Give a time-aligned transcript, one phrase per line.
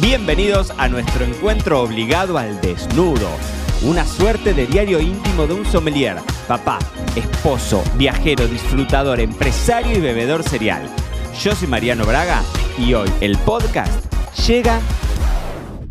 [0.00, 3.28] Bienvenidos a nuestro encuentro obligado al desnudo.
[3.82, 6.78] Una suerte de diario íntimo de un sommelier, papá,
[7.16, 10.88] esposo, viajero, disfrutador, empresario y bebedor serial.
[11.42, 12.42] Yo soy Mariano Braga
[12.78, 14.14] y hoy el podcast
[14.46, 14.80] llega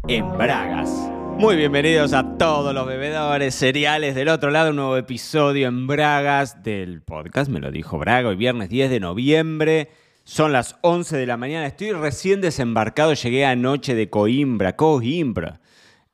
[0.07, 0.89] en Bragas.
[1.37, 6.63] Muy bienvenidos a todos los bebedores cereales del otro lado, un nuevo episodio en Bragas
[6.63, 9.89] del podcast, me lo dijo Braga, hoy viernes 10 de noviembre.
[10.27, 15.61] Son las 11 de la mañana, estoy recién desembarcado, llegué anoche de Coimbra, Coimbra,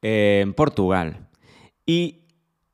[0.04, 1.30] eh, en Portugal.
[1.88, 2.20] Y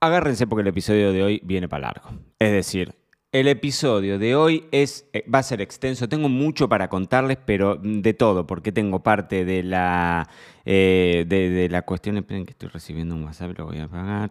[0.01, 2.09] agárrense porque el episodio de hoy viene para largo.
[2.39, 2.93] Es decir,
[3.31, 6.09] el episodio de hoy es, eh, va a ser extenso.
[6.09, 10.29] Tengo mucho para contarles, pero de todo, porque tengo parte de la,
[10.65, 12.17] eh, de, la cuestión.
[12.17, 14.29] Esperen que estoy recibiendo un WhatsApp, lo voy a apagar.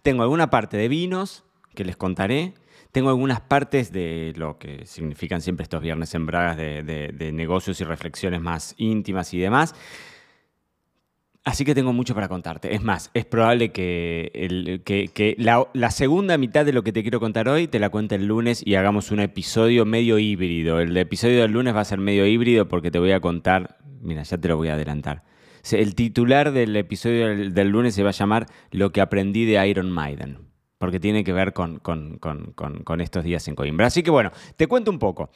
[0.00, 1.44] Tengo alguna parte de vinos
[1.74, 2.54] que les contaré.
[2.92, 7.84] Tengo algunas partes de lo que significan siempre estos viernes en Bragas de, negocios y
[7.84, 9.74] reflexiones más íntimas y demás.
[11.44, 12.74] Así que tengo mucho para contarte.
[12.74, 17.68] Es más, es probable que, la, segunda mitad de lo que te quiero contar hoy
[17.68, 20.80] te la cuente el lunes y hagamos un episodio medio híbrido.
[20.80, 24.22] El episodio del lunes va a ser medio híbrido porque te voy a contar, mira,
[24.22, 25.24] ya te lo voy a adelantar.
[25.70, 29.90] El titular del episodio del, lunes se va a llamar Lo que aprendí de Iron
[29.90, 30.47] Maiden
[30.78, 33.86] porque tiene que ver con, con, estos días en Coimbra.
[33.86, 35.30] Así que bueno, te cuento un poco.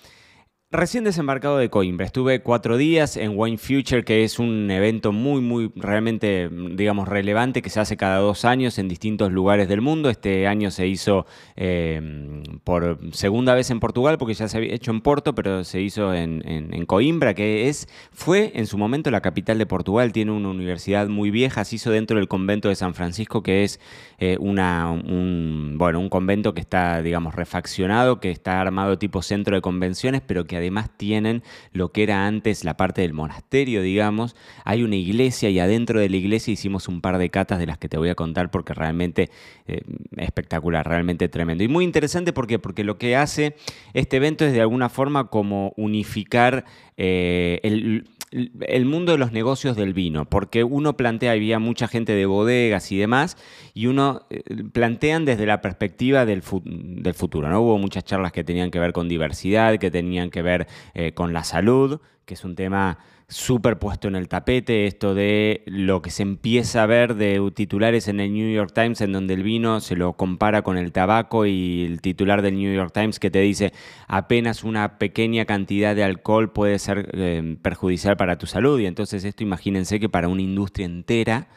[0.75, 5.43] Recién desembarcado de Coimbra, estuve cuatro días en Wine Future, que es un evento muy,
[5.43, 10.09] muy realmente, digamos, relevante que se hace cada dos años en distintos lugares del mundo.
[10.09, 14.93] Este año se hizo em, por segunda vez en Portugal, porque ya se había hecho
[14.93, 16.41] en Porto, pero se hizo en,
[16.87, 20.11] Coimbra, que es, fue en su momento la capital de Portugal.
[20.11, 23.79] Tiene una universidad muy vieja, se hizo dentro del convento de San Francisco, que es
[24.19, 30.23] eh, un, un convento que está, digamos, refaccionado, que está armado tipo centro de convenciones,
[30.27, 34.35] pero que además tienen lo que era antes la parte del monasterio, digamos.
[34.65, 37.79] Hay una iglesia y adentro de la iglesia hicimos un par de catas de las
[37.79, 39.31] que te voy a contar porque realmente
[39.67, 39.83] eh,
[40.17, 41.65] espectacular, realmente tremendo.
[41.65, 43.57] Y muy interesante porque, porque lo que hace
[43.93, 46.65] este evento es de alguna forma como unificar
[46.97, 52.15] eh, el, el mundo de los negocios del vino, porque uno plantea, había mucha gente
[52.15, 53.37] de bodegas y demás,
[53.75, 57.61] y uno eh, plantean desde la perspectiva del, futuro, ¿no?
[57.61, 61.33] Hubo muchas charlas que tenían que ver con diversidad, que tenían que ver eh, con
[61.33, 62.99] la salud, que es un tema
[63.33, 68.07] súper puesto en el tapete, esto de lo que se empieza a ver de titulares
[68.09, 71.47] en el New York Times, en donde el vino se lo compara con el tabaco
[71.47, 73.73] y el titular del New York Times que te dice
[74.07, 78.79] apenas una pequeña cantidad de alcohol puede ser eh, perjudicial para tu salud.
[78.79, 81.49] Y entonces esto imagínense que para una industria entera,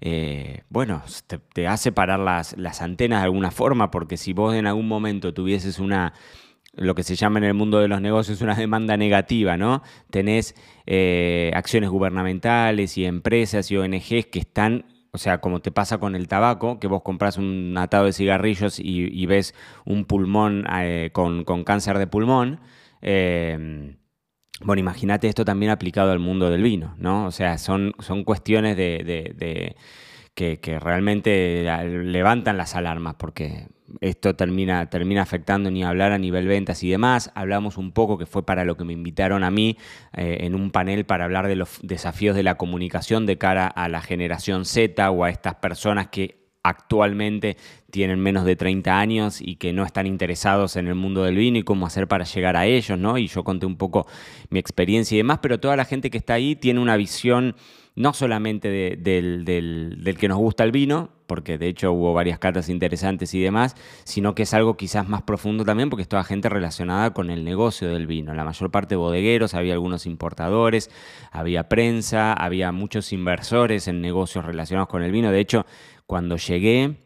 [0.00, 1.02] eh, bueno,
[1.52, 5.34] te, hace parar las, las antenas de alguna forma, porque si vos en algún momento
[5.34, 6.14] tuvieses una
[6.78, 9.82] lo que se llama en el mundo de los negocios una demanda negativa, ¿no?
[10.10, 10.54] Tenés
[10.86, 16.14] eh, acciones gubernamentales y empresas y ONGs que están, o sea, como te pasa con
[16.14, 21.44] el tabaco, que vos compras un atado de cigarrillos y, ves un pulmón eh, con,
[21.64, 22.60] cáncer de pulmón.
[23.02, 23.96] Eh,
[24.60, 27.26] bueno, imagínate esto también aplicado al mundo del vino, ¿no?
[27.26, 29.76] O sea, son, son cuestiones de,
[30.34, 33.68] que, que, realmente levantan las alarmas, porque
[34.00, 37.30] esto termina, termina afectando ni hablar a nivel ventas y demás.
[37.34, 39.76] Hablamos un poco, que fue para lo que me invitaron a mí,
[40.16, 43.88] eh, en un panel para hablar de los desafíos de la comunicación de cara a
[43.88, 47.56] la generación Z o a estas personas que actualmente
[47.90, 51.58] tienen menos de 30 años y que no están interesados en el mundo del vino
[51.58, 53.16] y cómo hacer para llegar a ellos, ¿no?
[53.16, 54.06] Y yo conté un poco
[54.50, 57.56] mi experiencia y demás, pero toda la gente que está ahí tiene una visión
[57.98, 62.68] no solamente del, del, que nos gusta el vino, porque de hecho hubo varias cartas
[62.68, 66.48] interesantes y demás, sino que es algo quizás más profundo también, porque es toda gente
[66.48, 68.34] relacionada con el negocio del vino.
[68.34, 70.90] La mayor parte bodegueros, había algunos importadores,
[71.32, 75.32] había prensa, había muchos inversores en negocios relacionados con el vino.
[75.32, 75.66] De hecho,
[76.06, 76.98] cuando llegué,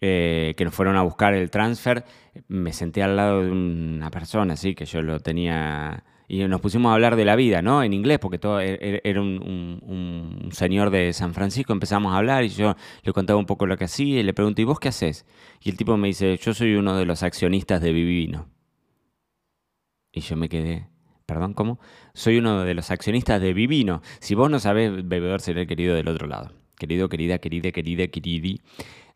[0.00, 2.06] eh, que nos fueron a buscar el transfer,
[2.48, 6.90] me senté al lado de una persona, así que yo lo tenía y nos pusimos
[6.90, 7.82] a hablar de la vida, ¿no?
[7.82, 12.44] En inglés, porque todo e-, e-, era un, señor de San Francisco, empezamos a hablar
[12.44, 14.88] y yo le contaba un poco lo que hacía y le pregunté, ¿y vos qué
[14.88, 15.24] haces?
[15.62, 18.46] Y el tipo me dice, yo soy uno de los accionistas de Vivino.
[20.12, 20.88] Y yo me quedé,
[21.24, 21.80] perdón, ¿cómo?
[22.12, 24.02] Soy uno de los accionistas de Vivino.
[24.20, 26.52] Si vos no sabés, bebedor será el querido del otro lado.
[26.76, 28.60] Querido, querida, querida, querida, queridi,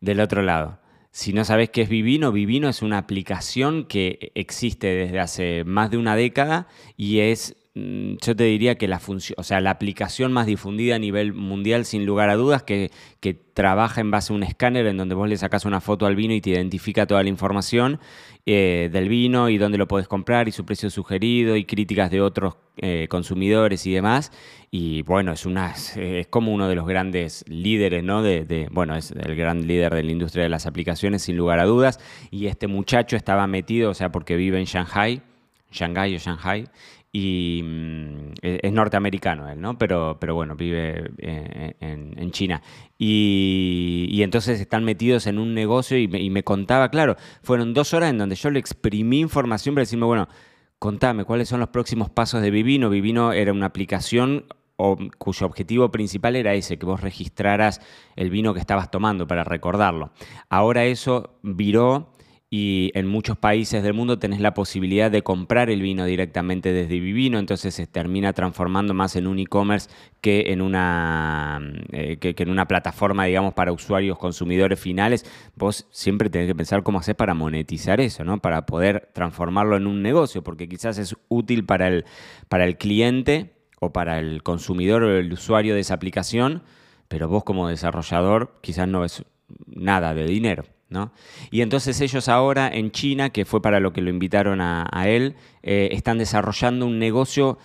[0.01, 0.82] del otro lado.
[1.15, 5.91] Si no sabes qué es Vivino, Vivino es una aplicación que existe desde hace más
[5.91, 10.31] de una década y es yo te diría que la función, o sea, la aplicación
[10.31, 12.91] más difundida a nivel mundial, sin lugar a dudas, que,
[13.21, 16.15] que trabaja en base a un escáner en donde vos le sacas una foto al
[16.15, 17.99] vino y te identifica toda la información
[18.45, 22.21] eh, del vino y dónde lo podés comprar y su precio sugerido y críticas de
[22.21, 24.33] otros eh, consumidores y demás.
[24.71, 28.23] Y bueno, es, una, es como uno de los grandes líderes, ¿no?
[28.23, 31.65] De, bueno, es el gran líder de la industria de las aplicaciones, sin lugar a
[31.65, 32.01] dudas.
[32.31, 35.23] Y este muchacho estaba metido, o sea, porque vive en Shanghai,
[35.71, 36.67] Shanghai o Shanghai,
[37.13, 39.77] y mm, e, es norteamericano él, ¿no?
[39.79, 42.63] Pero, pero bueno, vive eh, en, China.
[42.99, 48.19] Y, entonces están metidos en un negocio y me, contaba, claro, fueron dos horas en
[48.19, 50.29] donde yo le exprimí información para decirme, bueno,
[50.79, 52.89] contame cuáles son los próximos pasos de Vivino.
[52.89, 54.47] Vivino era una aplicación
[55.19, 57.81] cuyo objetivo principal era ese, que vos registraras
[58.17, 60.11] el vino que estabas tomando para recordarlo.
[60.49, 62.12] Ahora eso viró
[62.55, 67.01] y en muchos países del mundo tenés la posibilidad de comprar el vino directamente desde
[67.01, 69.89] Vivino, entonces se termina transformando más en un e-commerce
[70.21, 71.63] que en una
[71.93, 75.25] eh, que, en una plataforma, digamos, para usuarios consumidores finales.
[75.57, 78.39] Vos siempre tenés que pensar cómo hacer para monetizar eso, ¿no?
[78.39, 82.05] Para poder transformarlo en un negocio, porque quizás es útil para el,
[82.51, 86.65] para el cliente o para el consumidor o el usuario de esa aplicación,
[87.09, 89.25] pero vos como desarrollador quizás no ves
[89.67, 90.65] nada de dinero.
[91.51, 95.37] Y entonces ellos ahora en China, que fue para lo que lo invitaron a, él,
[95.63, 97.59] eh, están desarrollando un negocio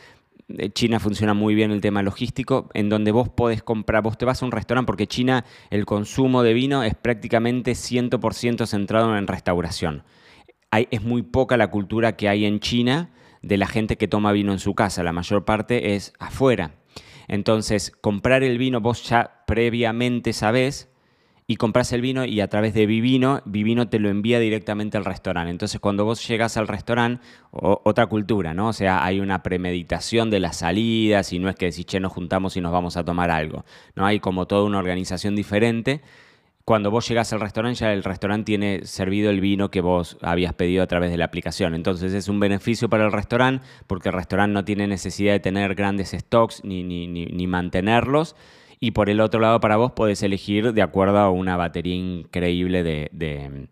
[0.49, 4.25] eh, China funciona muy bien el tema logístico, en donde vos podés comprar, vos te
[4.25, 9.27] vas a un restaurante, porque China el consumo de vino es prácticamente 100% centrado en
[9.27, 10.03] restauración.
[10.71, 14.51] Es muy poca la cultura que hay en China de la gente que toma vino
[14.51, 16.75] en su casa, la mayor parte es afuera.
[17.27, 20.89] Entonces, comprar el vino vos ya previamente sabés
[21.49, 25.05] y compras el vino y a través de Vivino, Vivino te lo envía directamente al
[25.05, 25.49] restaurante.
[25.49, 28.67] Entonces cuando vos llegas al restaurante, otra cultura, ¿no?
[28.67, 32.11] O sea, hay una premeditación de las salidas y no es que decís, che, nos
[32.11, 33.63] juntamos y nos vamos a tomar algo.
[33.95, 36.01] No hay como toda una organización diferente.
[36.65, 40.53] Cuando vos llegas al restaurante, ya el restaurante tiene servido el vino que vos habías
[40.53, 41.75] pedido a través de la aplicación.
[41.75, 45.75] Entonces es un beneficio para el restaurante porque el restaurante no tiene necesidad de tener
[45.75, 48.35] grandes stocks ni, ni, ni, ni mantenerlos
[48.79, 52.83] y por el otro lado, para vos podés elegir de acuerdo a una batería increíble
[52.83, 53.67] de,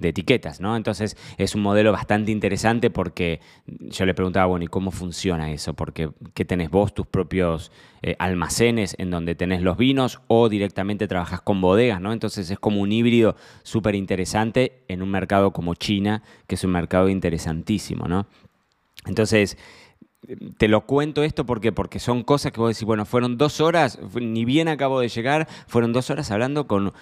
[0.00, 0.76] etiquetas, ¿no?
[0.76, 5.74] Entonces es un modelo bastante interesante porque yo le preguntaba, bueno, ¿y cómo funciona eso?
[5.74, 7.72] Porque ¿qué tenés vos tus propios
[8.02, 12.12] eh, almacenes en donde tenés los vinos o directamente trabajas con bodegas, ¿no?
[12.12, 13.34] Entonces es como un híbrido
[13.64, 18.26] súper interesante en un mercado como China, que es un mercado interesantísimo, ¿no?
[19.06, 19.56] Entonces,
[20.58, 23.98] te lo cuento esto porque, porque son cosas que vos decís, bueno, fueron dos horas,
[24.20, 26.92] ni bien acabo de llegar, fueron dos horas hablando con,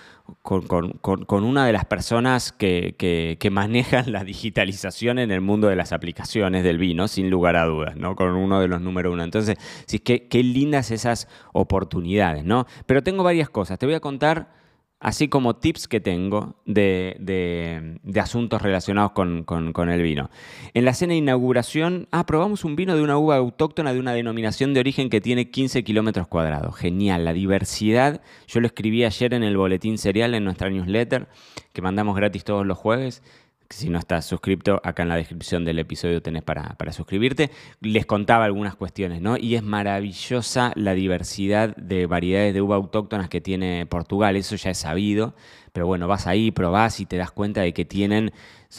[0.42, 5.92] con, una de las personas que, que, manejan la digitalización en el mundo de las
[5.92, 8.14] aplicaciones del vino, sin lugar a dudas, ¿no?
[8.16, 9.24] Con uno de los número uno.
[9.24, 12.66] Entonces, sí, qué, qué lindas esas oportunidades, ¿no?
[12.84, 13.78] Pero tengo varias cosas.
[13.78, 14.55] Te voy a contar
[15.00, 20.30] así como tips que tengo de, asuntos relacionados con, el vino.
[20.74, 24.12] En la cena de inauguración, ah, probamos un vino de una uva autóctona de una
[24.12, 26.76] denominación de origen que tiene 15 kilómetros cuadrados.
[26.76, 28.22] Genial, la diversidad.
[28.46, 31.28] Yo lo escribí ayer en el boletín serial, en nuestra newsletter,
[31.72, 33.22] que mandamos gratis todos los jueves
[33.70, 37.50] si no estás suscrito, acá en la descripción del episodio tenés para, suscribirte.
[37.80, 39.36] Les contaba algunas cuestiones, ¿no?
[39.36, 44.70] Y es maravillosa la diversidad de variedades de uva autóctonas que tiene Portugal, eso ya
[44.70, 45.34] es sabido,
[45.72, 48.32] pero bueno, vas ahí, probás y te das cuenta de que tienen,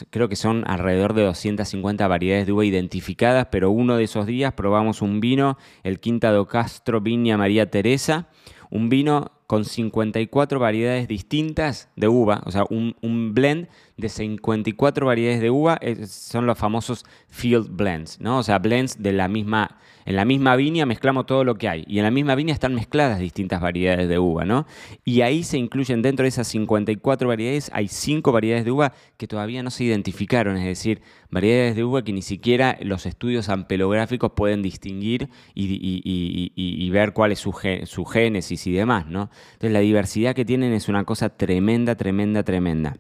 [0.10, 4.54] creo que son alrededor de 250 variedades de uva identificadas, pero uno de esos días
[4.54, 8.30] probamos un vino, el Quinta do Castro Viña María Teresa,
[8.70, 15.08] un vino con 54 variedades distintas de uva, o sea, un, un blend de 54
[15.08, 18.38] variedades de uva, son los famosos field blends, ¿no?
[18.38, 21.84] O sea, blends de la misma, en la misma viña mezclamos todo lo que hay,
[21.88, 24.68] y en la misma viña están mezcladas distintas variedades de uva, ¿no?
[25.04, 29.28] Y ahí se incluyen dentro de esas 54 variedades, hay 5 variedades de uva que
[29.28, 31.02] todavía no se identificaron, es decir,
[31.32, 37.40] variedades de uva que ni siquiera los estudios ampelográficos pueden distinguir y, ver cuál es
[37.40, 39.30] su, su génesis y demás, ¿no?
[39.54, 42.98] Entonces la diversidad que tienen es una cosa tremenda, tremenda, tremenda.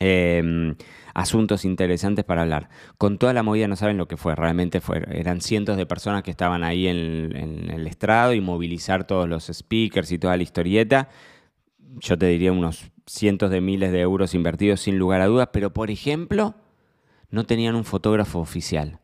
[0.00, 0.74] Em,
[1.14, 2.68] asuntos interesantes para hablar.
[2.98, 6.24] Con toda la movida no saben lo que fue, realmente fue, eran cientos de personas
[6.24, 11.08] que estaban ahí en, el estrado y movilizar todos los speakers y toda la historieta.
[12.00, 15.72] Yo te diría unos cientos de miles de euros invertidos sin lugar a dudas, pero
[15.72, 16.56] por ejemplo,
[17.30, 18.98] no tenían un fotógrafo oficial.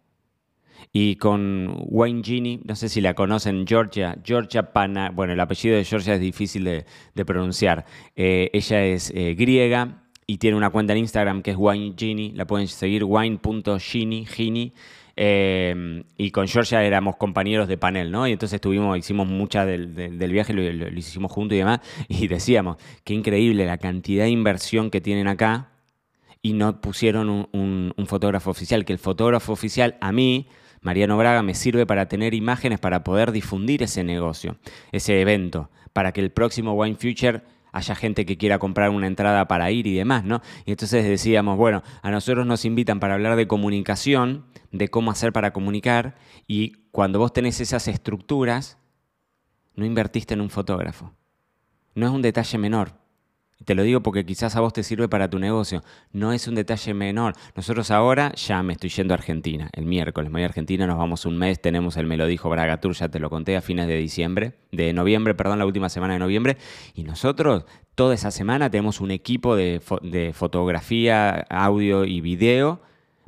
[0.92, 5.76] Y con Wayne Genie, no sé si la conocen, Georgia, Georgia Pana, bueno, el apellido
[5.76, 7.84] de Georgia es difícil de, pronunciar.
[8.16, 12.30] Eh, ella es eh, griega y tiene una cuenta en Instagram que es Wine Genie,
[12.36, 14.72] la pueden seguir, wine.genie, Genie.
[15.16, 18.28] Eh, y con Georgia éramos compañeros de panel, ¿no?
[18.28, 22.28] Y entonces estuvimos, hicimos mucha del, del, viaje, lo, lo, hicimos juntos y demás, y
[22.28, 25.72] decíamos, qué increíble la cantidad de inversión que tienen acá
[26.40, 30.46] y no pusieron un, un fotógrafo oficial, que el fotógrafo oficial a mí
[30.80, 34.58] Mariano Braga me sirve para tener imágenes para poder difundir ese negocio,
[34.92, 39.46] ese evento, para que el próximo Wine Future haya gente que quiera comprar una entrada
[39.48, 40.40] para ir y demás, ¿no?
[40.64, 45.32] Y entonces decíamos, bueno, a nosotros nos invitan para hablar de comunicación, de cómo hacer
[45.32, 48.78] para comunicar, y cuando vos tenés esas estructuras,
[49.74, 51.14] no invertiste en un fotógrafo.
[51.94, 52.99] No es un detalle menor.
[53.64, 55.82] Te lo digo porque quizás a vos te sirve para tu negocio.
[56.12, 57.34] No es un detalle menor.
[57.54, 59.68] Nosotros ahora ya me estoy yendo a Argentina.
[59.72, 61.60] El miércoles me voy a Argentina, nos vamos un mes.
[61.60, 64.54] Tenemos el Me lo dijo Braga Tour, ya te lo conté, a fines de diciembre,
[64.72, 66.56] de noviembre, perdón, la última semana de noviembre.
[66.94, 72.80] Y nosotros toda esa semana tenemos un equipo de, de fotografía, audio y video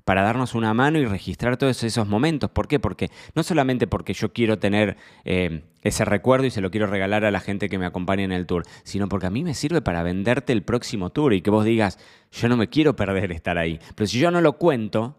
[0.04, 2.50] para darnos una mano y registrar todos esos momentos.
[2.50, 2.80] ¿Por qué?
[2.80, 7.24] Porque no solamente porque yo quiero tener eh, ese recuerdo y se lo quiero regalar
[7.24, 9.82] a la gente que me acompaña en el tour, sino porque a mí me sirve
[9.82, 11.98] para venderte el próximo tour y que vos digas,
[12.30, 13.78] yo no me quiero perder estar ahí.
[13.94, 15.18] Pero si yo no lo cuento,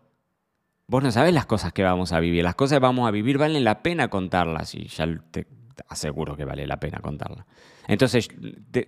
[0.87, 2.43] vos no sabés las cosas que vamos a vivir.
[2.43, 5.47] Las cosas que vamos a vivir valen la pena contarlas y ya te
[5.87, 7.45] aseguro que vale la pena contarlas.
[7.87, 8.29] Entonces,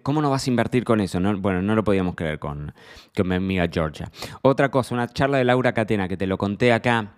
[0.03, 1.19] ¿cómo no vas a invertir con eso?
[1.37, 2.73] bueno, no lo podíamos creer con,
[3.15, 4.09] con mi amiga Georgia.
[4.41, 7.15] Otra cosa, una charla de Laura Catena, que te lo conté acá.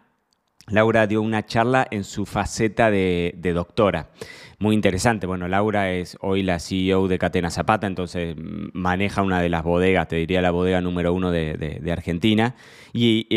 [0.69, 4.10] Laura dio una charla en su faceta de, doctora.
[4.59, 5.27] Muy interesante.
[5.27, 8.35] Bueno, Laura es hoy la CEO de Catena Zapata, entonces
[8.73, 12.55] maneja una de las bodegas, te diría la bodega número uno de, Argentina.
[12.91, 13.27] Y,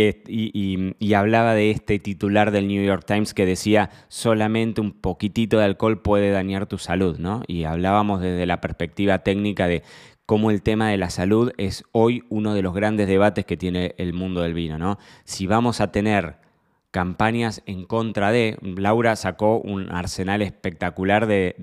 [1.14, 6.00] hablaba de este titular del New York Times que decía solamente un poquitito de alcohol
[6.00, 7.42] puede dañar tu salud, ¿no?
[7.46, 9.82] Y hablábamos desde la perspectiva técnica de
[10.24, 13.94] cómo el tema de la salud es hoy uno de los grandes debates que tiene
[13.98, 14.98] el mundo del vino, ¿no?
[15.24, 16.39] Si vamos a tener
[16.90, 18.56] campañas en contra de.
[18.62, 21.54] Laura sacó un arsenal espectacular de,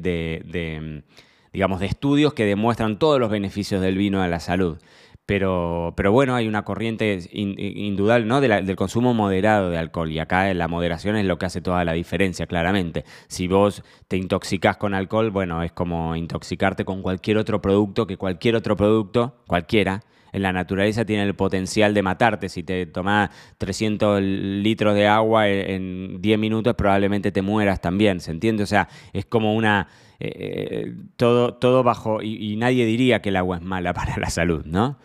[1.54, 4.78] digamos, de estudios que demuestran todos los beneficios del vino a la salud.
[5.26, 8.40] Pero, pero bueno, hay una corriente indudable ¿no?
[8.40, 11.92] del consumo moderado de alcohol y acá la moderación es lo que hace toda la
[11.92, 13.04] diferencia, claramente.
[13.28, 18.16] Si vos te intoxicás con alcohol, bueno, es como intoxicarte con cualquier otro producto, que
[18.16, 22.50] cualquier otro producto, cualquiera, en la naturaleza tiene el potencial de matarte.
[22.50, 28.32] Si te tomas 300 litros de agua en 10 minutos, probablemente te mueras también, ¿se
[28.32, 28.64] entiende?
[28.64, 29.88] O sea, es como una...
[30.20, 32.22] Eh, todo, todo bajo...
[32.22, 34.98] Y, nadie diría que el agua es mala para la salud, ¿no?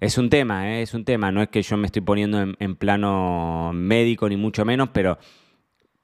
[0.00, 0.82] Es un tema, ¿eh?
[0.82, 1.32] es un tema.
[1.32, 5.18] No es que yo me estoy poniendo en plano médico, ni mucho menos, pero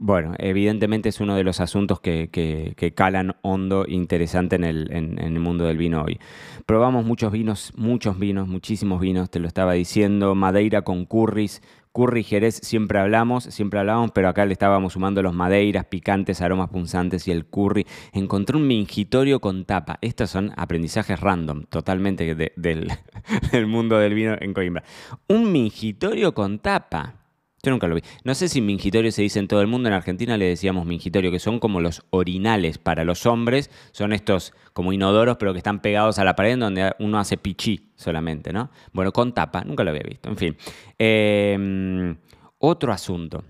[0.02, 5.38] bueno, evidentemente es uno de los asuntos que, calan hondo, interesante en el, en, el,
[5.40, 6.19] mundo del vino hoy.
[6.64, 11.61] Probamos muchos vinos, muchos vinos, muchísimos vinos, te lo estaba diciendo, Madeira con curris,
[11.92, 16.71] curry Jerez siempre hablamos, siempre hablamos, pero acá le estábamos sumando los madeiras, picantes, aromas
[16.71, 17.87] punzantes y el curry.
[18.14, 19.99] Encontré un mingitorio con tapa.
[20.00, 22.90] Estos son aprendizajes random, totalmente del,
[23.52, 24.83] del mundo del vino en Coimbra.
[25.28, 27.20] Un mingitorio con tapa.
[27.62, 28.02] Yo nunca lo vi.
[28.25, 29.88] No sé si mingitorio se dice en todo el mundo.
[29.88, 33.71] En Argentina le decíamos mingitorio, que son como los orinales para los hombres.
[33.93, 37.93] Son estos como inodoros, pero que están pegados a la pared donde uno hace pichí
[37.97, 38.71] solamente, ¿no?
[38.93, 39.62] Bueno, con tapa.
[39.64, 40.31] Nunca lo había visto.
[40.31, 40.57] En fin.
[40.99, 42.17] Em,
[42.59, 43.45] otro asunto.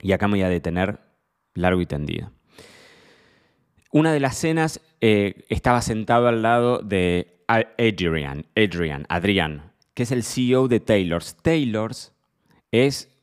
[0.00, 1.00] Y acá me voy a detener
[1.54, 2.32] largo y tendido.
[3.92, 10.12] Una de las cenas eh, estaba sentado al lado de Adrian, Adrian, Adrian, que es
[10.12, 11.36] el CEO de Taylor's.
[11.42, 12.12] Taylor's
[12.72, 13.15] es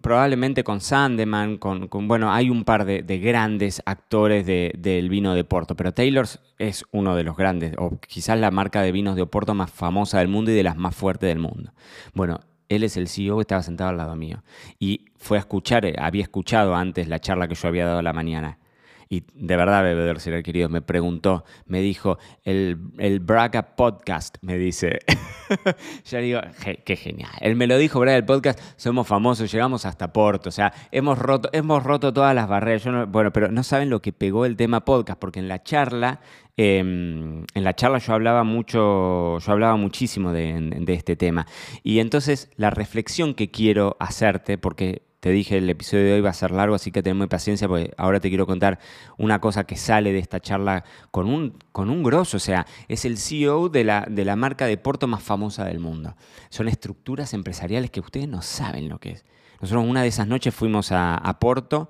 [0.00, 5.74] probablemente con Sandeman, con, bueno, hay un par de, grandes actores del vino de Oporto,
[5.74, 6.26] pero Taylor
[6.58, 10.18] es uno de los grandes, o quizás la marca de vinos de Oporto más famosa
[10.18, 11.72] del mundo y de las más fuertes del mundo.
[12.14, 14.42] Bueno, él es el CEO que estaba sentado al lado mío
[14.78, 18.12] y fue a escuchar, eh, había escuchado antes la charla que yo había dado la
[18.12, 18.58] mañana
[19.08, 24.58] y de verdad, bebedor ser querido, me preguntó, me dijo, el, el Braga Podcast, me
[24.58, 25.00] dice.
[26.04, 26.40] Yo digo,
[26.84, 27.30] qué genial.
[27.40, 31.18] Él me lo dijo, Braga, el podcast, somos famosos, llegamos hasta Porto, o sea, hemos
[31.18, 32.84] roto, hemos roto todas las barreras.
[33.08, 36.20] bueno, pero no saben lo que pegó el tema podcast, porque en la charla
[36.56, 41.46] em, en la charla yo hablaba mucho, yo hablaba muchísimo de, este tema.
[41.82, 46.28] Y entonces la reflexión que quiero hacerte, porque te dije, el episodio de hoy va
[46.28, 48.78] a ser largo, así que tenme paciencia porque ahora te quiero contar
[49.16, 52.36] una cosa que sale de esta charla con un, con un grosso.
[52.36, 55.78] O sea, es el CEO de la, de la marca de Porto más famosa del
[55.78, 56.14] mundo.
[56.50, 59.24] Son estructuras empresariales que ustedes no saben lo que es.
[59.62, 61.88] Nosotros una de esas noches fuimos a, a Porto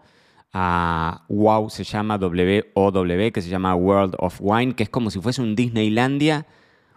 [0.53, 5.21] a WOW, se llama W-O-W, que se llama World of Wine, que es como si
[5.21, 6.47] fuese un Disneylandia,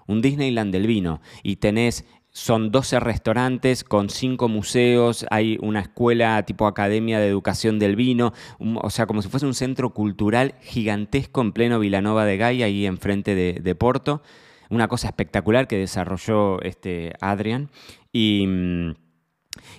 [0.06, 1.20] un Disneyland del vino.
[1.42, 2.06] Y tenés
[2.38, 8.32] son 12 restaurantes con 5 museos, hay una escuela tipo Academia de Educación del Vino,
[8.60, 12.86] o sea, como si fuese un centro cultural gigantesco en pleno Vilanova de Gaia, ahí
[12.86, 14.22] enfrente de, Porto.
[14.70, 17.72] Una cosa espectacular que desarrolló este Adrian.
[18.14, 18.94] Y, mm,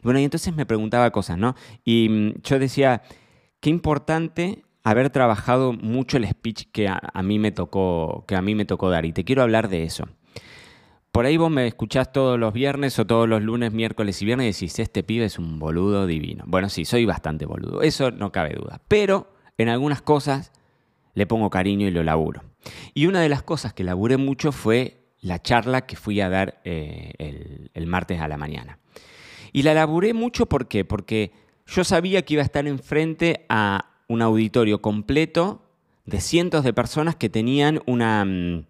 [0.02, 1.54] bueno, y entonces me preguntaba cosas, ¿no?
[1.84, 3.02] Y mm, yo decía,
[3.60, 8.56] qué importante haber trabajado mucho el speech que a, mí me tocó, que a mí
[8.56, 9.04] me tocó dar.
[9.04, 10.08] Y te quiero hablar de eso
[11.12, 14.44] por ahí vos me escuchás todos los viernes o todos los lunes, miércoles y viernes
[14.44, 16.44] y decís, este pibe es un boludo divino.
[16.46, 18.80] Bueno, sí, soy bastante boludo, eso no cabe duda.
[18.88, 20.52] Pero en algunas cosas
[21.14, 22.44] le pongo cariño y lo laburo.
[22.94, 26.60] Y una de las cosas que laburé mucho fue la charla que fui a dar
[26.64, 28.78] eh, el, martes a la mañana.
[29.52, 31.32] Y la laburé mucho porque
[31.66, 35.62] yo sabía que iba a estar enfrente a un auditorio completo
[36.04, 38.24] de cientos de personas que tenían una...
[38.24, 38.66] Mm,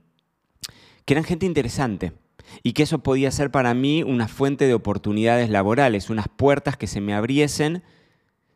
[1.05, 2.13] que eran gente interesante
[2.63, 6.87] y que eso podía ser para mí una fuente de oportunidades laborales, unas puertas que
[6.87, 7.83] se me abriesen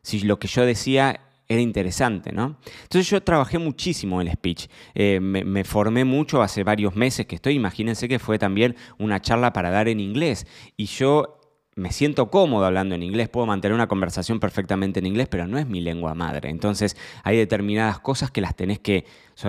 [0.02, 2.56] si lo que yo decía era interesante, ¿no?
[2.82, 7.54] Entonces yo trabajé muchísimo el speech, eh, me, formé mucho hace varios meses que estoy,
[7.54, 10.46] imagínense que fue también una charla para dar en inglés
[10.76, 11.38] y yo
[11.74, 15.58] me siento cómodo hablando en inglés, puedo mantener una conversación perfectamente en inglés, pero no
[15.58, 16.50] es mi lengua madre.
[16.50, 19.06] Entonces hay determinadas cosas que las tenés que...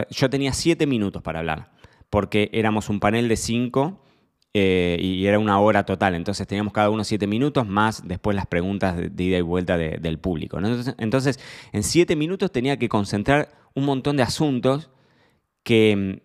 [0.09, 1.73] Yo tenía siete minutos para hablar,
[2.09, 4.02] porque éramos un panel de cinco
[4.55, 8.45] eh, y era una hora total, entonces teníamos cada uno siete minutos más después las
[8.45, 10.59] preguntas de, ida y vuelta del público.
[10.99, 11.39] Entonces,
[11.71, 14.91] en siete minutos tenía que concentrar un montón de asuntos
[15.63, 16.21] que,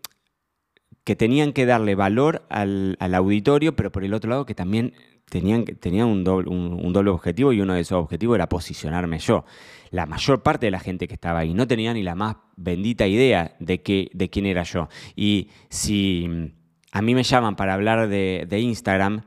[1.05, 4.93] que tenían que darle valor al, auditorio, pero por el otro lado que también
[5.31, 9.47] tenían, tenían un, doble, un, doble objetivo y uno de esos objetivos era posicionarme yo.
[9.91, 13.07] La mayor parte de la gente que estaba ahí no tenía ni la más bendita
[13.07, 14.91] idea de, que, de quién era yo.
[15.17, 16.53] Y si
[16.93, 19.23] a mí me llaman para hablar de, Instagram,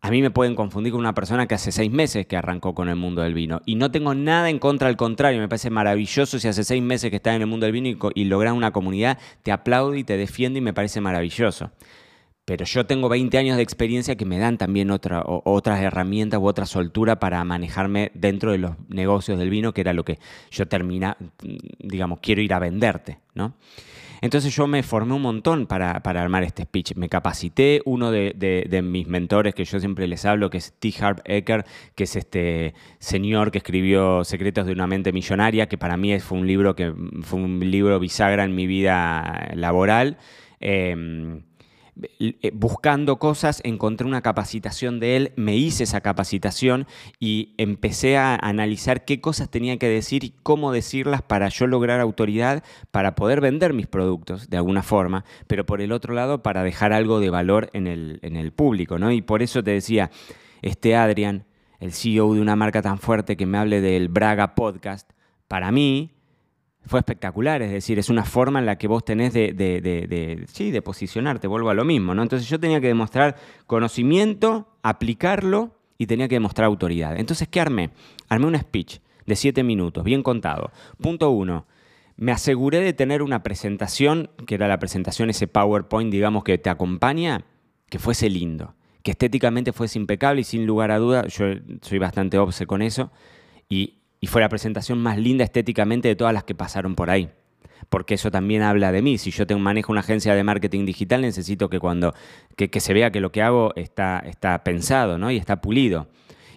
[0.00, 2.88] a mí me pueden confundir con una persona que hace seis meses que arrancó con
[2.88, 3.62] el mundo del vino.
[3.64, 7.10] Y no tengo nada en contra, al contrario, me parece maravilloso si hace seis meses
[7.10, 10.04] que estás en el mundo del vino y, y logras una comunidad, te aplaudo y
[10.04, 11.70] te defiendo y me parece maravilloso.
[12.44, 16.46] Pero yo tengo 20 años de experiencia que me dan también otra, otras herramientas u
[16.46, 20.18] otra soltura para manejarme dentro de los negocios del vino, que era lo que
[20.50, 21.16] yo termina,
[21.78, 23.54] digamos, quiero ir a venderte, ¿no?
[24.24, 26.94] Entonces yo me formé un montón para, armar este speech.
[26.96, 30.94] Me capacité, uno de, mis mentores que yo siempre les hablo, que es T.
[30.98, 35.98] Harp Ecker, que es este señor que escribió Secretos de una mente millonaria, que para
[35.98, 40.16] mí fue un libro que fue un libro bisagra en mi vida laboral.
[40.58, 41.42] Em,
[42.52, 46.86] buscando cosas, encontré una capacitación de él, me hice esa capacitación
[47.20, 52.00] y empecé a analizar qué cosas tenía que decir y cómo decirlas para yo lograr
[52.00, 56.64] autoridad, para poder vender mis productos de alguna forma, pero por el otro lado para
[56.64, 59.12] dejar algo de valor en el, en el público, ¿no?
[59.12, 60.10] Y por eso te decía,
[60.62, 61.44] este Adrián,
[61.78, 65.10] el CEO de una marca tan fuerte que me hable del Braga Podcast,
[65.48, 66.13] para mí
[66.86, 70.44] fue espectacular, es decir, es una forma en la que vos tenés de, de, de,
[70.48, 72.22] sí, de posicionarte, vuelvo a lo mismo, ¿no?
[72.22, 77.18] Entonces yo tenía que demostrar conocimiento, aplicarlo y tenía que demostrar autoridad.
[77.18, 77.90] Entonces, ¿qué armé?
[78.28, 80.70] Armé un speech de siete minutos, bien contado.
[81.00, 81.66] Punto uno,
[82.16, 86.70] me aseguré de tener una presentación, que era la presentación, ese PowerPoint, digamos, que te
[86.70, 87.44] acompaña,
[87.88, 91.46] que fuese lindo, que estéticamente fuese impecable y sin lugar a duda, yo
[91.80, 93.10] soy bastante obse con eso,
[93.68, 97.28] y y fue la presentación más linda estéticamente de todas las que pasaron por ahí.
[97.90, 99.18] Porque eso también habla de mí.
[99.18, 102.14] Si yo tengo, manejo una agencia de marketing digital, necesito que cuando
[102.56, 105.30] que, se vea que lo que hago está, está pensado ¿no?
[105.30, 106.08] y está pulido.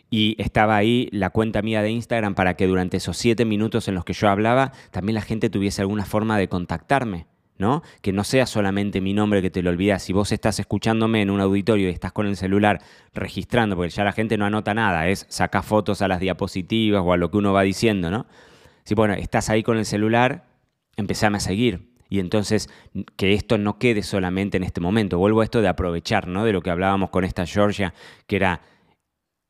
[0.10, 3.96] Y estaba ahí la cuenta mía de Instagram para que durante esos siete minutos en
[3.96, 7.26] los que yo hablaba, también la gente tuviese alguna forma de contactarme.
[7.58, 7.84] ¿No?
[8.02, 10.04] Que no sea solamente mi nombre que te lo olvidas.
[10.04, 12.82] Si vos estás escuchándome en un auditorio y estás con el celular
[13.14, 17.14] registrando, porque ya la gente no anota nada, es sacar fotos a las diapositivas o
[17.14, 18.28] a lo que uno va diciendo, ¿no?
[18.84, 20.46] Si bueno, estás ahí con el celular,
[20.96, 21.94] empezame a seguir.
[22.10, 22.70] Y entonces
[23.18, 25.18] que esto no quede solamente en este momento.
[25.18, 26.46] Vuelvo a esto de aprovechar, ¿no?
[26.46, 27.94] De lo que hablábamos con esta Georgia,
[28.28, 28.62] que era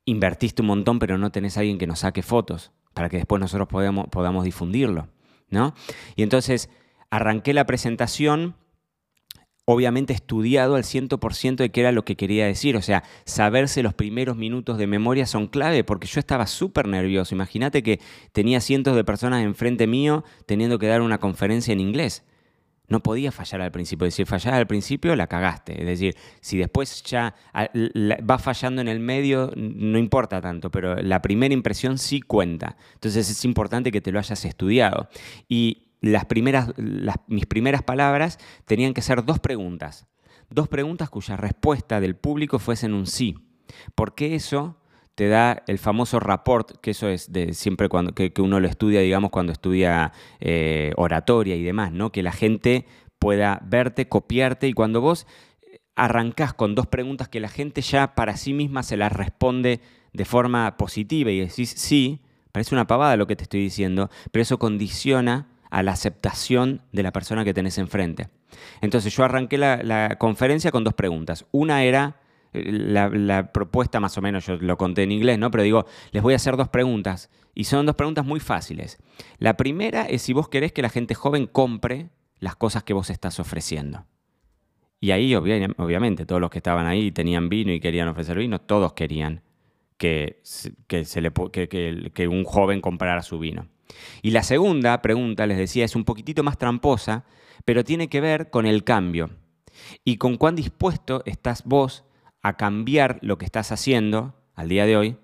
[0.06, 3.40] invertiste un montón, pero no tenés a alguien que nos saque fotos para que después
[3.40, 5.08] nosotros podamos, podamos difundirlo,
[5.50, 5.74] ¿no?
[6.16, 6.68] Y entonces
[7.10, 8.54] arranqué la presentación
[9.70, 12.74] obviamente estudiado al 100% de qué era lo que quería decir.
[12.74, 17.34] O sea, saberse los primeros minutos de memoria son clave porque yo estaba súper nervioso.
[17.34, 18.00] Imagínate que
[18.32, 22.24] tenía cientos de personas enfrente mío teniendo que dar una conferencia en inglés.
[22.88, 24.10] No podía fallar al principio.
[24.10, 25.78] Si fallas al principio, la cagaste.
[25.78, 31.20] Es decir, si después ya va fallando en el medio, no importa tanto, pero la
[31.20, 32.78] primera impresión sí cuenta.
[32.94, 35.10] Entonces es importante que te lo hayas estudiado.
[35.46, 36.72] Y las primeras,
[37.26, 40.06] mis primeras palabras tenían que ser dos preguntas.
[40.50, 43.36] dos preguntas cuya respuesta del público fuesen un sí.
[43.94, 44.78] Porque eso
[45.14, 49.00] te da el famoso rapport, que eso es de siempre cuando, que, uno lo estudia,
[49.00, 52.12] digamos, cuando estudia eh, oratoria y demás, ¿no?
[52.12, 52.86] Que la gente
[53.18, 55.26] pueda verte, copiarte y cuando vos
[55.96, 59.80] arrancás con dos preguntas que la gente ya para sí misma se las responde
[60.12, 62.20] de forma positiva y decís sí,
[62.52, 67.02] parece una pavada lo que te estoy diciendo, pero eso condiciona a la aceptación de
[67.02, 68.28] la persona que tenés enfrente.
[68.80, 71.46] Entonces yo arranqué la, conferencia con dos preguntas.
[71.50, 72.20] Una era
[72.52, 75.50] eh, la, propuesta, más o menos, yo lo conté en inglés, ¿no?
[75.50, 77.30] Pero digo, les voy a hacer dos preguntas.
[77.54, 78.98] Y son dos preguntas muy fáciles.
[79.38, 83.10] La primera es si vos querés que la gente joven compre las cosas que vos
[83.10, 84.06] estás ofreciendo.
[85.00, 88.94] Y ahí, obviamente, todos los que estaban ahí tenían vino y querían ofrecer vino, todos
[88.94, 89.42] querían
[89.96, 90.40] que,
[92.28, 93.68] un joven comprara su vino.
[94.22, 97.24] Y la segunda pregunta, les decía, es un poquitito más tramposa,
[97.64, 99.30] pero tiene que ver con el cambio
[100.04, 102.04] y con cuán dispuesto estás vos
[102.42, 105.16] a cambiar lo que estás haciendo al día de hoy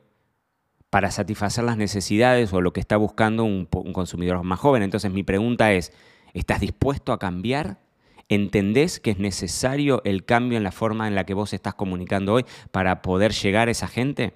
[0.91, 4.83] para satisfacer las necesidades o lo que está buscando un, consumidor más joven.
[4.83, 5.93] Entonces mi pregunta es,
[6.35, 7.81] ¿estás dispuesto a cambiar?
[8.29, 12.35] ¿Entendés que es necesario el cambio en la forma en la que vos estás comunicando
[12.35, 14.35] hoy para poder llegar a esa gente?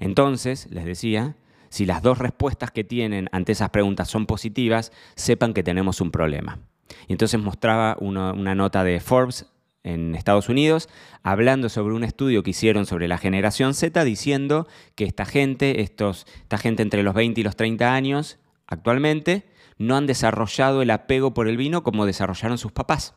[0.00, 1.36] Entonces, les decía,
[1.74, 6.12] si las dos respuestas que tienen ante esas preguntas son positivas, sepan que tenemos un
[6.12, 6.60] problema.
[7.08, 9.46] Y entonces mostraba una, nota de Forbes
[9.82, 10.88] en Estados Unidos,
[11.24, 16.28] hablando sobre un estudio que hicieron sobre la generación Z, diciendo que esta gente, estos,
[16.42, 19.42] esta gente entre los 20 y los 30 años actualmente,
[19.76, 23.16] no han desarrollado el apego por el vino como desarrollaron sus papás.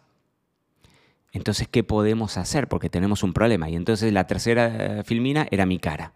[1.31, 2.67] Entonces, ¿qué podemos hacer?
[2.67, 3.69] Porque tenemos un problema.
[3.69, 6.13] Y entonces la tercera eh, filmina era mi cara.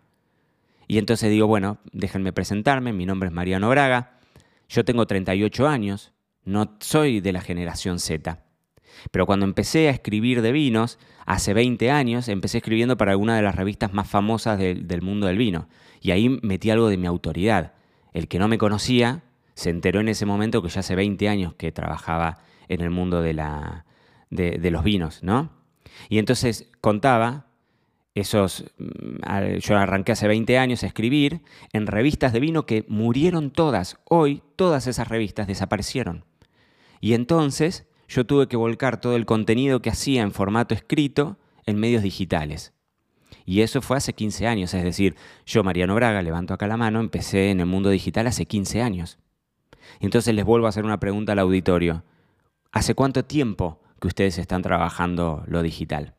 [0.91, 4.19] Y entonces digo, bueno, déjenme presentarme, mi nombre es Mariano Braga,
[4.67, 6.11] yo tengo 38 años,
[6.43, 8.43] no soy de la generación Z.
[9.09, 13.41] Pero cuando empecé a escribir de vinos, hace 20 años, empecé escribiendo para alguna de
[13.41, 15.69] las revistas más famosas del mundo del vino.
[16.01, 17.71] Y ahí metí algo de mi autoridad.
[18.11, 19.23] El que no me conocía
[19.53, 23.21] se enteró en ese momento que ya hace 20 años que trabajaba en el mundo
[23.21, 23.85] de, la,
[24.29, 25.53] de, de los vinos, ¿no?
[26.09, 27.45] Y entonces contaba
[28.13, 31.41] esos, mm, yo arranqué hace 20 años a escribir
[31.73, 33.97] en revistas de vino que murieron todas.
[34.05, 36.25] Hoy todas esas revistas desaparecieron.
[36.99, 41.79] Y entonces yo tuve que volcar todo el contenido que hacía en formato escrito en
[41.79, 42.73] medios digitales.
[43.45, 46.99] Y eso fue hace 15 años, es decir, yo, Mariano Braga, levanto acá la mano,
[46.99, 49.17] empecé en el mundo digital hace 15 años.
[49.99, 52.03] Y entonces les vuelvo a hacer una pregunta al auditorio.
[52.71, 56.15] ¿Hace cuánto tiempo que ustedes están trabajando lo digital?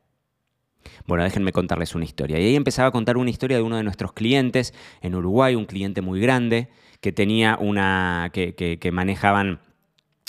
[1.06, 2.38] Bueno, déjenme contarles una historia.
[2.38, 5.66] Y ahí empezaba a contar una historia de uno de nuestros clientes en Uruguay, un
[5.66, 6.68] cliente muy grande,
[7.00, 8.30] que tenía una.
[8.32, 9.60] que, manejaban.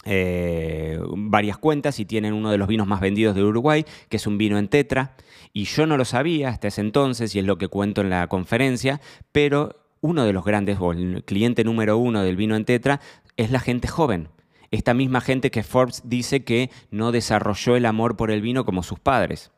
[0.05, 4.27] Eh, varias cuentas y tienen uno de los vinos más vendidos de Uruguay, que es
[4.27, 5.15] un vino en tetra.
[5.53, 8.27] Y yo no lo sabía hasta ese entonces, y es lo que cuento en la
[8.27, 8.99] conferencia,
[9.31, 12.99] pero uno de los grandes, o el cliente número uno del vino en tetra,
[13.37, 14.27] es la gente joven.
[14.71, 18.83] Esta misma gente que Forbes dice que no desarrolló el amor por el vino como
[18.83, 19.51] sus padres.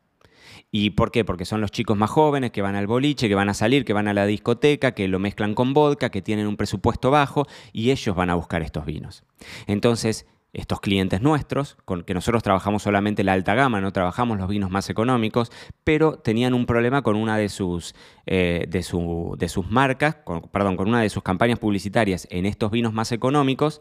[0.78, 1.24] ¿Y por qué?
[1.24, 3.94] Porque son los chicos más jóvenes que van al boliche, que van a salir, que
[3.94, 7.92] van a la discoteca, que lo mezclan con vodka, que tienen un presupuesto bajo y
[7.92, 9.24] ellos van a buscar estos vinos.
[9.68, 14.50] Entonces, estos clientes nuestros, con que nosotros trabajamos solamente la alta gama, no trabajamos los
[14.50, 15.50] vinos más económicos,
[15.86, 20.18] pero tenían un problema con una de sus, eh, de, sus marcas,
[20.52, 23.80] perdón, con una de sus campañas publicitarias en estos vinos más económicos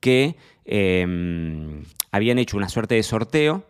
[0.00, 3.64] que em, habían hecho una suerte de sorteo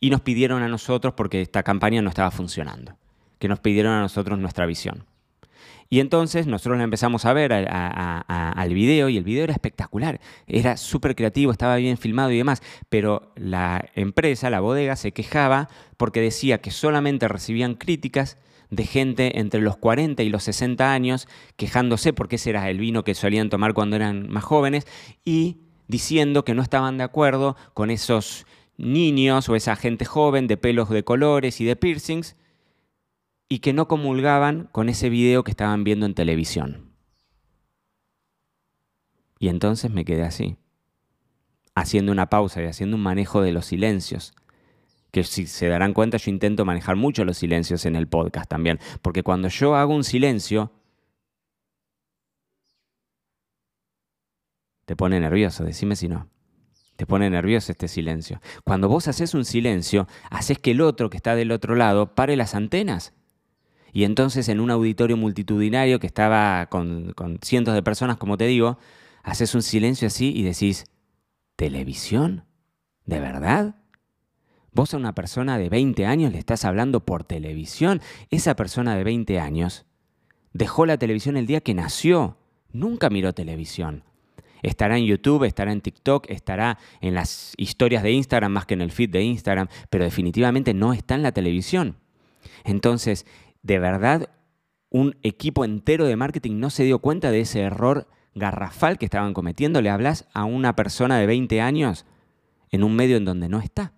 [0.00, 2.96] y nos pidieron a nosotros, porque esta campaña no estaba funcionando,
[3.38, 5.04] que nos pidieron a nosotros nuestra visión.
[5.90, 10.76] Y entonces nosotros la empezamos a ver al video y el video era espectacular, era
[10.76, 16.20] súper creativo, estaba bien filmado y demás, pero la empresa, la bodega, se quejaba porque
[16.20, 18.36] decía que solamente recibían críticas
[18.70, 23.02] de gente entre los 40 y los 60 años quejándose porque ese era el vino
[23.02, 24.86] que solían tomar cuando eran más jóvenes
[25.24, 25.56] y
[25.86, 28.44] diciendo que no estaban de acuerdo con esos
[28.78, 32.36] niños o esa gente joven de pelos de colores y de piercings
[33.48, 36.92] y que no comulgaban con ese video que estaban viendo en televisión.
[39.38, 40.56] Y entonces me quedé así,
[41.74, 44.34] haciendo una pausa y haciendo un manejo de los silencios.
[45.10, 48.78] Que si se darán cuenta, yo intento manejar mucho los silencios en el podcast también.
[49.00, 50.72] Porque cuando yo hago un silencio,
[54.84, 56.28] te pone nervioso, decime si no.
[56.98, 58.40] Te pone nervioso este silencio.
[58.64, 62.34] Cuando vos haces un silencio, haces que el otro que está del otro lado pare
[62.34, 63.12] las antenas.
[63.92, 68.80] Y entonces en un auditorio multitudinario que estaba con, cientos de personas, como te digo,
[69.22, 70.86] haces un silencio así y decís,
[71.54, 72.46] ¿televisión?
[73.06, 73.76] ¿De verdad?
[74.72, 78.00] Vos a una persona de 20 años le estás hablando por televisión.
[78.30, 79.86] Esa persona de 20 años
[80.52, 82.38] dejó la televisión el día que nació.
[82.72, 84.02] Nunca miró televisión.
[84.62, 88.82] Estará en YouTube, estará en TikTok, estará en las historias de Instagram más que en
[88.82, 91.96] el feed de Instagram, pero definitivamente no está en la televisión.
[92.64, 93.26] Entonces,
[93.62, 94.30] de verdad,
[94.90, 99.34] un equipo entero de marketing no se dio cuenta de ese error garrafal que estaban
[99.34, 99.82] cometiendo.
[99.82, 102.06] Le hablas a una persona de 20 años
[102.70, 103.92] en un medio en donde no está.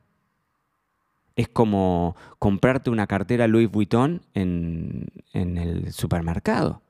[1.36, 6.82] Es como comprarte una cartera Louis Vuitton en, en el supermercado.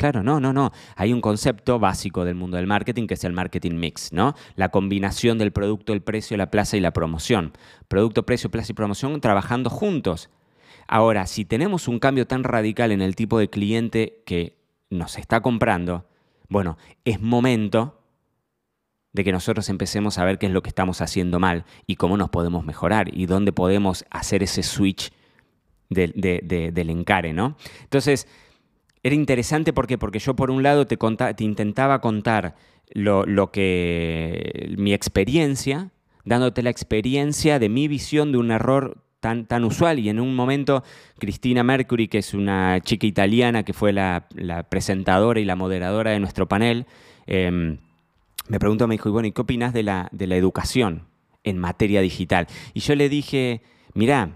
[0.00, 0.72] Claro, no, no, no.
[0.96, 4.34] Hay un concepto básico del mundo del marketing que es el marketing mix, ¿no?
[4.54, 7.52] La combinación del producto, el precio, la plaza y la promoción.
[7.86, 10.30] Producto, precio, plaza y promoción trabajando juntos.
[10.88, 14.56] Ahora, si tenemos un cambio tan radical en el tipo de cliente que
[14.88, 16.06] nos está comprando,
[16.48, 18.00] bueno, es momento
[19.12, 22.16] de que nosotros empecemos a ver qué es lo que estamos haciendo mal y cómo
[22.16, 25.12] nos podemos mejorar y dónde podemos hacer ese switch
[25.90, 27.58] del encare, ¿no?
[27.82, 28.26] Entonces,
[29.02, 32.54] era interesante ¿por porque yo por un lado te, te intentaba contar
[32.92, 35.90] lo, lo, que mi experiencia,
[36.24, 39.98] dándote la experiencia de mi visión de un error tan, tan usual.
[39.98, 40.82] Y en un momento,
[41.18, 44.26] Cristina Mercury, que es una chica italiana que fue la,
[44.68, 46.86] presentadora y la moderadora de nuestro panel,
[47.26, 47.78] em,
[48.48, 51.06] me preguntó, me dijo, y bueno, ¿y qué opinas de la, de la educación
[51.44, 52.48] en materia digital?
[52.74, 53.62] Y yo le dije,
[53.94, 54.30] mirá,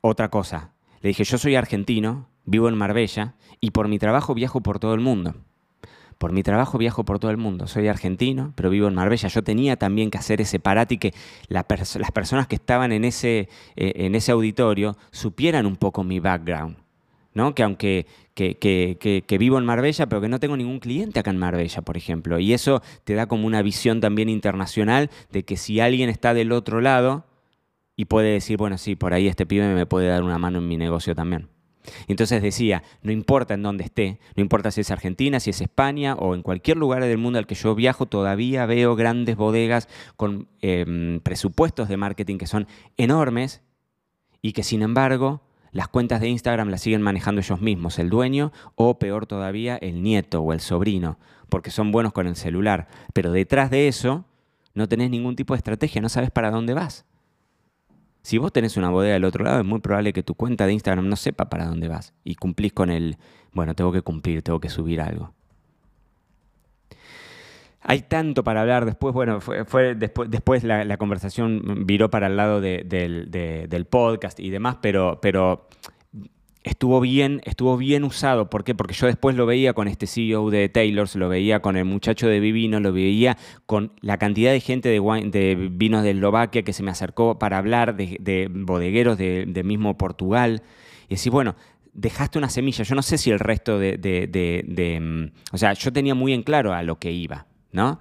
[0.00, 0.72] otra cosa.
[1.02, 4.94] Le dije, yo soy argentino, vivo en Marbella y por mi trabajo viajo por todo
[4.94, 5.34] el mundo.
[6.18, 7.66] Por mi trabajo viajo por todo el mundo.
[7.66, 9.28] Soy argentino, pero vivo en Marbella.
[9.28, 11.14] Yo tenía también que hacer ese parate y que
[11.48, 16.78] las personas que estaban en ese, eh, en ese auditorio supieran un poco mi background.
[17.34, 17.54] ¿no?
[17.54, 18.06] Que aunque
[18.36, 21.96] que, que, vivo en Marbella, pero que no tengo ningún cliente acá en Marbella, por
[21.96, 22.38] ejemplo.
[22.38, 26.52] Y eso te da como una visión también internacional de que si alguien está del
[26.52, 27.26] otro lado
[27.94, 30.68] y puede decir, bueno, sí, por ahí este pibe me puede dar una mano en
[30.68, 31.48] mi negocio también.
[32.08, 36.14] Entonces decía, no importa en dónde esté, no importa si es Argentina, si es España
[36.14, 40.48] o en cualquier lugar del mundo al que yo viajo, todavía veo grandes bodegas con
[40.60, 43.62] em, presupuestos de marketing que son enormes
[44.42, 48.52] y que sin embargo las cuentas de Instagram las siguen manejando ellos mismos, el dueño
[48.76, 51.18] o peor todavía el nieto o el sobrino,
[51.48, 52.88] porque son buenos con el celular.
[53.12, 54.24] Pero detrás de eso
[54.74, 57.04] no tenés ningún tipo de estrategia, no sabes para dónde vas.
[58.26, 60.72] Si vos tenés una bodega del otro lado, es muy probable que tu cuenta de
[60.72, 63.18] Instagram no sepa para dónde vas y cumplís con el,
[63.52, 65.32] bueno, tengo que cumplir, tengo que subir algo.
[67.82, 68.84] Hay tanto para hablar.
[68.84, 74.78] Después, bueno, fue, después, después la, conversación viró para el lado del podcast y demás,
[74.82, 75.68] pero, pero
[76.66, 78.50] estuvo bien, estuvo bien usado.
[78.50, 78.74] ¿Por qué?
[78.74, 82.26] Porque yo después lo veía con este CEO de Taylor's, lo veía con el muchacho
[82.26, 85.00] de Vivino, lo veía con la cantidad de gente de,
[85.30, 90.64] de vinos de Eslovaquia que se me acercó para hablar de, bodegueros de, mismo Portugal.
[91.08, 91.54] Y decir, bueno,
[91.94, 92.82] dejaste una semilla.
[92.82, 96.42] Yo no sé si el resto de, de, mm, O sea, yo tenía muy en
[96.42, 98.00] claro a lo que iba, ¿no?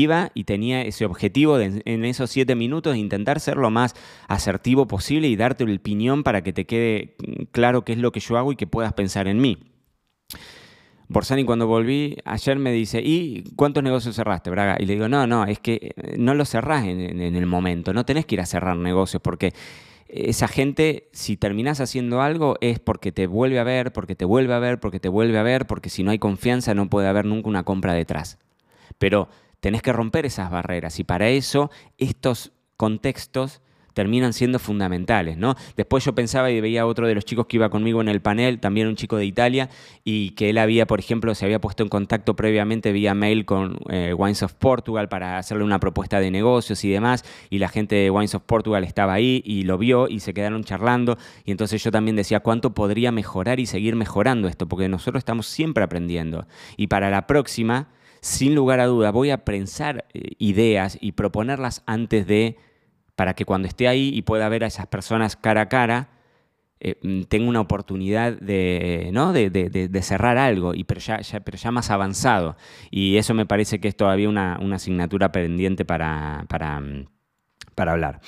[0.00, 3.94] Iba y tenía ese objetivo en esos siete minutos de intentar ser lo más
[4.28, 7.16] asertivo posible y darte el piñón para que te quede
[7.52, 9.58] claro qué es lo que yo hago y que puedas pensar en mí.
[11.08, 14.76] Borsani cuando volví ayer me dice, ¿y cuántos negocios cerraste, Braga?
[14.80, 17.92] Y le digo, no, no, es que eh, no los cerrás en, en el momento,
[17.92, 19.52] no tenés que ir a cerrar negocios porque
[20.08, 24.54] esa gente, si terminás haciendo algo, es porque te vuelve a ver, porque te vuelve
[24.54, 27.24] a ver, porque te vuelve a ver, porque si no hay confianza no puede haber
[27.24, 28.38] nunca una compra detrás.
[28.98, 29.28] Pero
[29.60, 33.60] tenés que romper esas barreras y para eso estos contextos
[33.94, 35.54] terminan siendo fundamentales, ¿no?
[35.76, 38.20] Después yo pensaba y veía a otro de los chicos que iba conmigo en el
[38.20, 39.70] panel, también un chico de Italia,
[40.02, 43.78] y que él había, por ejemplo, se había puesto en contacto previamente vía mail con
[43.88, 47.94] eh, Wines of Portugal para hacerle una propuesta de negocios y demás, y la gente
[47.94, 51.82] de Wines of Portugal estaba ahí y lo vio y se quedaron charlando, y entonces
[51.82, 54.66] yo también decía, ¿cuánto podría mejorar y seguir mejorando esto?
[54.66, 57.88] Porque nosotros estamos siempre aprendiendo, y para la próxima
[58.24, 62.56] sin lugar a duda, voy a pensar eh, ideas y proponerlas antes de,
[63.16, 66.08] para que cuando esté ahí y pueda ver a esas personas cara a cara,
[66.80, 69.34] eh, mm, tenga una oportunidad de, ¿no?
[69.34, 72.56] de, cerrar algo, y, pero, ya, pero ya más avanzado.
[72.90, 77.04] Y eso me parece que es todavía una, asignatura pendiente para, para, mm,
[77.74, 78.22] para hablar.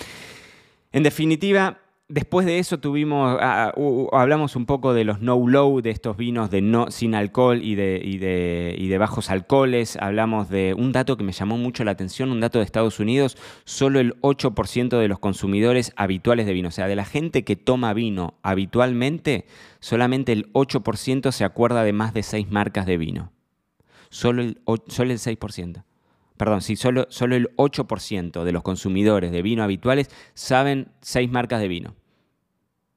[0.93, 5.91] En definitiva, Después de eso tuvimos, ah, ah, hablamos un poco de los no-low, de
[5.91, 9.97] estos vinos de no, sin alcohol y de, y, de, y de, bajos alcoholes.
[9.97, 13.37] Hablamos de un dato que me llamó mucho la atención, un dato de Estados Unidos,
[13.65, 17.57] solo el 8% de los consumidores habituales de vino, o sea, de la gente que
[17.57, 19.47] toma vino habitualmente,
[19.81, 23.33] solamente el 8% se acuerda de más de seis marcas de vino.
[24.11, 25.83] Solo el, solo el 6%.
[26.37, 31.61] Perdón, sí, solo, solo el 8% de los consumidores de vino habituales saben seis marcas
[31.61, 31.95] de vino.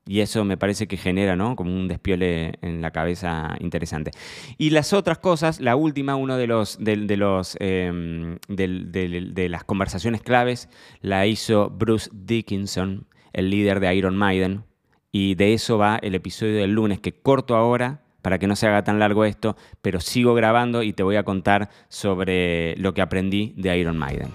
[0.09, 1.55] Y eso me parece que genera, ¿no?
[1.55, 4.09] Como un despiole en la cabeza interesante.
[4.57, 10.23] Y las otras cosas, la última, uno de los, de, los em, de, las conversaciones
[10.23, 10.67] claves,
[11.01, 14.63] la hizo Bruce Dickinson, el líder de Iron Maiden.
[15.11, 18.67] Y de eso va el episodio del lunes, que corto ahora, para que no se
[18.67, 23.01] haga tan largo esto, pero sigo grabando y te voy a contar sobre lo que
[23.01, 24.29] aprendí de Iron Maiden.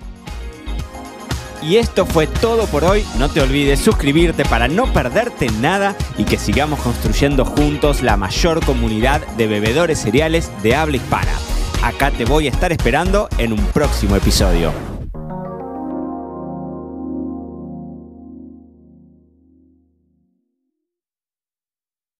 [1.62, 3.04] Y esto fue todo por hoy.
[3.18, 8.64] No te olvides suscribirte para no perderte nada y que sigamos construyendo juntos la mayor
[8.64, 11.32] comunidad de bebedores cereales de habla hispana.
[11.82, 14.93] Acá te voy a estar esperando en un próximo episodio.